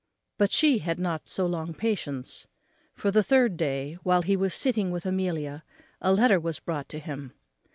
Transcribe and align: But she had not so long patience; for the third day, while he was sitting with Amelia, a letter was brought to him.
But 0.39 0.49
she 0.51 0.79
had 0.79 0.99
not 0.99 1.27
so 1.27 1.45
long 1.45 1.75
patience; 1.75 2.47
for 2.95 3.11
the 3.11 3.21
third 3.21 3.55
day, 3.55 3.99
while 4.01 4.23
he 4.23 4.35
was 4.35 4.55
sitting 4.55 4.89
with 4.89 5.05
Amelia, 5.05 5.63
a 6.01 6.11
letter 6.11 6.39
was 6.39 6.59
brought 6.59 6.89
to 6.89 6.97
him. 6.99 7.33